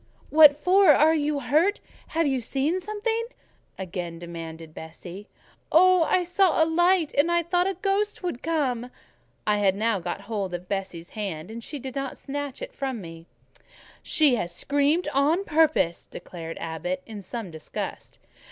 "What 0.31 0.55
for? 0.55 0.87
Are 0.93 1.13
you 1.13 1.41
hurt? 1.41 1.79
Have 2.07 2.25
you 2.25 2.41
seen 2.41 2.79
something?" 2.79 3.23
again 3.77 4.17
demanded 4.17 4.73
Bessie. 4.73 5.27
"Oh! 5.71 6.01
I 6.05 6.23
saw 6.23 6.63
a 6.63 6.65
light, 6.65 7.13
and 7.15 7.31
I 7.31 7.43
thought 7.43 7.67
a 7.69 7.75
ghost 7.75 8.23
would 8.23 8.41
come." 8.41 8.89
I 9.45 9.59
had 9.59 9.75
now 9.75 9.99
got 9.99 10.21
hold 10.21 10.55
of 10.55 10.67
Bessie's 10.67 11.11
hand, 11.11 11.51
and 11.51 11.63
she 11.63 11.77
did 11.77 11.95
not 11.95 12.17
snatch 12.17 12.63
it 12.63 12.73
from 12.73 12.99
me. 12.99 13.27
"She 14.01 14.33
has 14.37 14.55
screamed 14.55 15.07
out 15.09 15.13
on 15.37 15.43
purpose," 15.45 16.07
declared 16.07 16.57
Abbot, 16.59 17.03
in 17.05 17.21
some 17.21 17.51
disgust. 17.51 18.17